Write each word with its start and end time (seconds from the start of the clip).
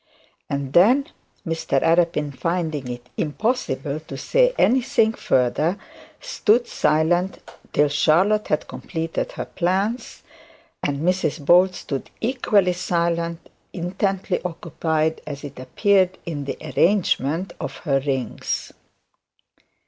And 0.49 0.73
then 0.73 1.05
Mr 1.45 1.79
Arabin, 1.79 2.35
finding 2.35 2.87
it 2.87 3.07
impossible 3.17 3.99
to 3.99 4.17
say 4.17 4.51
anything 4.57 5.13
further, 5.13 5.77
stood 6.19 6.65
silent 6.65 7.37
till 7.71 7.87
Charlotte 7.87 8.47
had 8.47 8.67
completed 8.67 9.33
her 9.33 9.45
plans, 9.45 10.23
and 10.81 11.01
Mrs 11.01 11.45
Bold 11.45 11.75
stood 11.75 12.09
equally 12.19 12.73
silent, 12.73 13.47
intently 13.73 14.41
occupied 14.43 15.21
as 15.27 15.43
it 15.43 15.59
appeared 15.59 16.17
in 16.25 16.45
the 16.45 16.57
arrangement 16.75 17.53
of 17.59 17.77
her 17.85 17.99
rings. 17.99 18.71